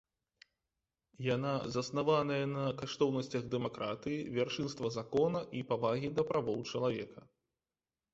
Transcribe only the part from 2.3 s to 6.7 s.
на каштоўнасцях дэмакратыі, вяршэнства закона і павагі да правоў